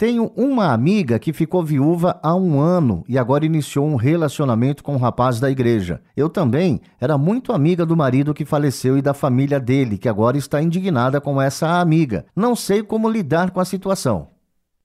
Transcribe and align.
Tenho 0.00 0.32
uma 0.34 0.72
amiga 0.72 1.18
que 1.18 1.30
ficou 1.30 1.62
viúva 1.62 2.18
há 2.22 2.34
um 2.34 2.58
ano 2.58 3.04
e 3.06 3.18
agora 3.18 3.44
iniciou 3.44 3.84
um 3.84 3.96
relacionamento 3.96 4.82
com 4.82 4.94
um 4.94 4.98
rapaz 4.98 5.38
da 5.38 5.50
igreja. 5.50 6.00
Eu 6.16 6.30
também 6.30 6.80
era 6.98 7.18
muito 7.18 7.52
amiga 7.52 7.84
do 7.84 7.94
marido 7.94 8.32
que 8.32 8.46
faleceu 8.46 8.96
e 8.96 9.02
da 9.02 9.12
família 9.12 9.60
dele, 9.60 9.98
que 9.98 10.08
agora 10.08 10.38
está 10.38 10.62
indignada 10.62 11.20
com 11.20 11.38
essa 11.38 11.80
amiga. 11.80 12.24
Não 12.34 12.56
sei 12.56 12.82
como 12.82 13.10
lidar 13.10 13.50
com 13.50 13.60
a 13.60 13.64
situação. 13.66 14.30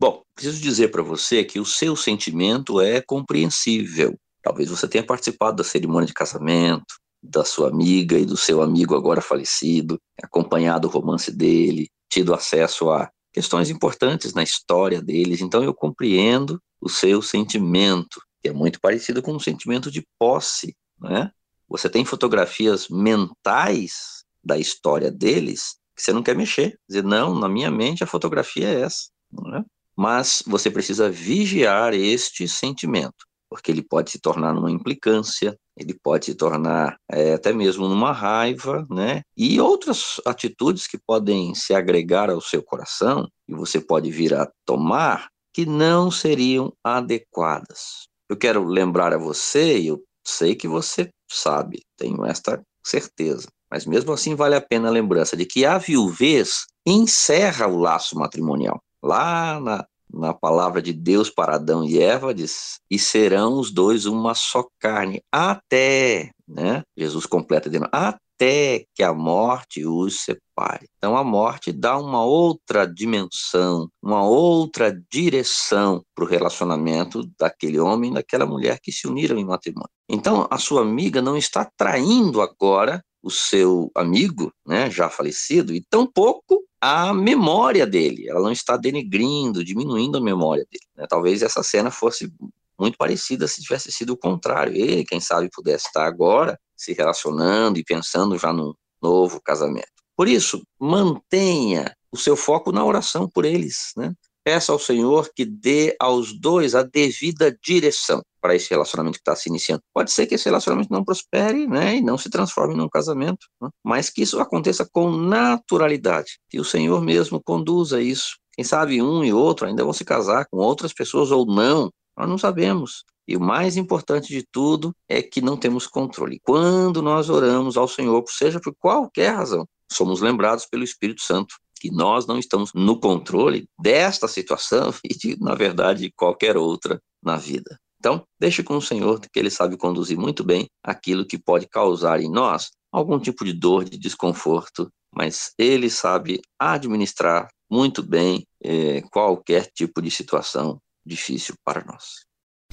Bom, 0.00 0.20
preciso 0.34 0.60
dizer 0.60 0.88
para 0.88 1.04
você 1.04 1.44
que 1.44 1.60
o 1.60 1.64
seu 1.64 1.94
sentimento 1.94 2.80
é 2.80 3.00
compreensível. 3.00 4.18
Talvez 4.42 4.68
você 4.68 4.88
tenha 4.88 5.06
participado 5.06 5.58
da 5.58 5.62
cerimônia 5.62 6.08
de 6.08 6.12
casamento 6.12 6.92
da 7.22 7.44
sua 7.44 7.68
amiga 7.68 8.18
e 8.18 8.26
do 8.26 8.36
seu 8.36 8.60
amigo 8.60 8.96
agora 8.96 9.20
falecido, 9.20 9.96
acompanhado 10.20 10.88
o 10.88 10.90
romance 10.90 11.30
dele, 11.30 11.86
tido 12.10 12.34
acesso 12.34 12.90
a 12.90 13.08
questões 13.34 13.68
importantes 13.68 14.32
na 14.32 14.44
história 14.44 15.02
deles. 15.02 15.40
Então 15.40 15.62
eu 15.64 15.74
compreendo 15.74 16.62
o 16.80 16.88
seu 16.88 17.20
sentimento, 17.20 18.22
que 18.40 18.48
é 18.48 18.52
muito 18.52 18.80
parecido 18.80 19.20
com 19.20 19.32
um 19.32 19.40
sentimento 19.40 19.90
de 19.90 20.06
posse, 20.18 20.76
né? 21.00 21.30
Você 21.68 21.90
tem 21.90 22.04
fotografias 22.04 22.88
mentais 22.88 24.24
da 24.42 24.56
história 24.56 25.10
deles 25.10 25.76
que 25.96 26.02
você 26.02 26.12
não 26.12 26.22
quer 26.22 26.36
mexer. 26.36 26.78
Dizer, 26.88 27.02
não, 27.02 27.34
na 27.34 27.48
minha 27.48 27.70
mente 27.70 28.04
a 28.04 28.06
fotografia 28.06 28.68
é 28.68 28.80
essa. 28.82 29.08
Né? 29.32 29.64
Mas 29.96 30.42
você 30.46 30.70
precisa 30.70 31.10
vigiar 31.10 31.94
este 31.94 32.46
sentimento 32.46 33.26
porque 33.54 33.70
ele 33.70 33.84
pode 33.84 34.10
se 34.10 34.18
tornar 34.18 34.52
numa 34.52 34.68
implicância, 34.68 35.56
ele 35.76 35.94
pode 35.94 36.24
se 36.24 36.34
tornar 36.34 36.96
é, 37.08 37.34
até 37.34 37.52
mesmo 37.52 37.86
numa 37.86 38.10
raiva, 38.10 38.84
né? 38.90 39.22
E 39.36 39.60
outras 39.60 40.20
atitudes 40.26 40.88
que 40.88 40.98
podem 40.98 41.54
se 41.54 41.72
agregar 41.72 42.30
ao 42.30 42.40
seu 42.40 42.64
coração 42.64 43.28
e 43.46 43.54
você 43.54 43.80
pode 43.80 44.10
vir 44.10 44.34
a 44.34 44.50
tomar 44.66 45.28
que 45.52 45.64
não 45.64 46.10
seriam 46.10 46.72
adequadas. 46.82 48.08
Eu 48.28 48.36
quero 48.36 48.64
lembrar 48.64 49.14
a 49.14 49.18
você, 49.18 49.78
e 49.78 49.86
eu 49.86 50.02
sei 50.26 50.56
que 50.56 50.66
você 50.66 51.08
sabe, 51.30 51.80
tenho 51.96 52.26
esta 52.26 52.60
certeza, 52.84 53.46
mas 53.70 53.86
mesmo 53.86 54.12
assim 54.12 54.34
vale 54.34 54.56
a 54.56 54.60
pena 54.60 54.88
a 54.88 54.92
lembrança 54.92 55.36
de 55.36 55.46
que 55.46 55.64
a 55.64 55.78
viuvez 55.78 56.64
encerra 56.84 57.68
o 57.68 57.78
laço 57.78 58.18
matrimonial. 58.18 58.82
Lá 59.00 59.60
na 59.60 59.86
na 60.14 60.32
palavra 60.32 60.80
de 60.80 60.92
Deus 60.92 61.28
para 61.30 61.56
Adão 61.56 61.84
e 61.84 62.00
Eva, 62.00 62.32
diz: 62.32 62.78
e 62.90 62.98
serão 62.98 63.58
os 63.58 63.70
dois 63.70 64.06
uma 64.06 64.34
só 64.34 64.66
carne, 64.78 65.22
até, 65.30 66.30
né? 66.46 66.82
Jesus 66.96 67.26
completa 67.26 67.68
dizendo: 67.68 67.88
até 67.92 68.84
que 68.94 69.02
a 69.02 69.12
morte 69.12 69.84
os 69.84 70.20
separe. 70.24 70.88
Então 70.96 71.16
a 71.16 71.24
morte 71.24 71.72
dá 71.72 71.98
uma 71.98 72.24
outra 72.24 72.86
dimensão, 72.86 73.88
uma 74.02 74.24
outra 74.24 74.96
direção 75.10 76.02
para 76.14 76.24
o 76.24 76.28
relacionamento 76.28 77.28
daquele 77.38 77.78
homem 77.78 78.10
e 78.10 78.14
daquela 78.14 78.46
mulher 78.46 78.78
que 78.82 78.92
se 78.92 79.06
uniram 79.06 79.38
em 79.38 79.44
matrimônio. 79.44 79.90
Então 80.08 80.46
a 80.50 80.58
sua 80.58 80.82
amiga 80.82 81.20
não 81.22 81.36
está 81.36 81.68
traindo 81.76 82.40
agora 82.40 83.02
o 83.22 83.30
seu 83.30 83.90
amigo, 83.94 84.52
né, 84.66 84.90
já 84.90 85.08
falecido, 85.08 85.74
e 85.74 85.82
tampouco 85.88 86.62
a 86.86 87.14
memória 87.14 87.86
dele. 87.86 88.28
Ela 88.28 88.42
não 88.42 88.52
está 88.52 88.76
denegrindo, 88.76 89.64
diminuindo 89.64 90.18
a 90.18 90.20
memória 90.20 90.66
dele. 90.70 90.84
Né? 90.94 91.06
Talvez 91.08 91.40
essa 91.40 91.62
cena 91.62 91.90
fosse 91.90 92.30
muito 92.78 92.98
parecida 92.98 93.48
se 93.48 93.62
tivesse 93.62 93.90
sido 93.90 94.10
o 94.10 94.18
contrário. 94.18 94.74
Ele, 94.76 95.02
quem 95.02 95.18
sabe, 95.18 95.48
pudesse 95.48 95.86
estar 95.86 96.04
agora 96.04 96.60
se 96.76 96.92
relacionando 96.92 97.78
e 97.78 97.84
pensando 97.84 98.36
já 98.36 98.52
num 98.52 98.74
novo 99.00 99.40
casamento. 99.40 99.88
Por 100.14 100.28
isso, 100.28 100.62
mantenha 100.78 101.96
o 102.12 102.18
seu 102.18 102.36
foco 102.36 102.70
na 102.70 102.84
oração 102.84 103.26
por 103.30 103.46
eles, 103.46 103.92
né? 103.96 104.12
Peça 104.44 104.72
ao 104.72 104.78
Senhor 104.78 105.30
que 105.34 105.44
dê 105.44 105.96
aos 105.98 106.38
dois 106.38 106.74
a 106.74 106.82
devida 106.82 107.56
direção 107.64 108.22
para 108.40 108.54
esse 108.54 108.68
relacionamento 108.68 109.14
que 109.14 109.22
está 109.22 109.34
se 109.34 109.48
iniciando. 109.48 109.80
Pode 109.94 110.12
ser 110.12 110.26
que 110.26 110.34
esse 110.34 110.44
relacionamento 110.44 110.92
não 110.92 111.02
prospere, 111.02 111.66
né, 111.66 111.96
e 111.96 112.02
não 112.02 112.18
se 112.18 112.28
transforme 112.28 112.74
num 112.74 112.90
casamento, 112.90 113.46
né, 113.60 113.70
mas 113.82 114.10
que 114.10 114.20
isso 114.20 114.38
aconteça 114.38 114.86
com 114.92 115.10
naturalidade, 115.10 116.38
que 116.50 116.60
o 116.60 116.64
Senhor 116.64 117.00
mesmo 117.00 117.42
conduza 117.42 118.02
isso. 118.02 118.36
Quem 118.52 118.64
sabe 118.64 119.02
um 119.02 119.24
e 119.24 119.32
outro 119.32 119.66
ainda 119.66 119.82
vão 119.82 119.94
se 119.94 120.04
casar 120.04 120.46
com 120.50 120.58
outras 120.58 120.92
pessoas 120.92 121.30
ou 121.30 121.46
não, 121.46 121.90
nós 122.16 122.28
não 122.28 122.36
sabemos. 122.36 123.04
E 123.26 123.36
o 123.36 123.40
mais 123.40 123.78
importante 123.78 124.28
de 124.28 124.44
tudo 124.52 124.94
é 125.08 125.22
que 125.22 125.40
não 125.40 125.56
temos 125.56 125.86
controle. 125.86 126.38
Quando 126.42 127.00
nós 127.00 127.30
oramos 127.30 127.78
ao 127.78 127.88
Senhor, 127.88 128.22
seja 128.28 128.60
por 128.60 128.74
qualquer 128.78 129.34
razão, 129.34 129.66
somos 129.90 130.20
lembrados 130.20 130.66
pelo 130.66 130.84
Espírito 130.84 131.22
Santo 131.22 131.54
que 131.80 131.90
nós 131.90 132.26
não 132.26 132.38
estamos 132.38 132.72
no 132.74 132.98
controle 132.98 133.68
desta 133.78 134.26
situação 134.26 134.92
e 135.04 135.14
de, 135.14 135.38
na 135.40 135.54
verdade, 135.54 136.12
qualquer 136.16 136.56
outra 136.56 137.00
na 137.22 137.36
vida. 137.36 137.78
Então, 137.98 138.22
deixe 138.38 138.62
com 138.62 138.76
o 138.76 138.82
Senhor 138.82 139.20
que 139.20 139.38
Ele 139.38 139.50
sabe 139.50 139.76
conduzir 139.76 140.18
muito 140.18 140.44
bem 140.44 140.68
aquilo 140.82 141.26
que 141.26 141.38
pode 141.38 141.66
causar 141.66 142.20
em 142.20 142.30
nós 142.30 142.70
algum 142.92 143.18
tipo 143.18 143.44
de 143.44 143.52
dor, 143.52 143.84
de 143.84 143.98
desconforto, 143.98 144.90
mas 145.12 145.52
Ele 145.58 145.90
sabe 145.90 146.40
administrar 146.58 147.48
muito 147.70 148.02
bem 148.02 148.46
eh, 148.62 149.02
qualquer 149.10 149.66
tipo 149.74 150.00
de 150.00 150.10
situação 150.10 150.78
difícil 151.04 151.54
para 151.64 151.84
nós. 151.84 152.24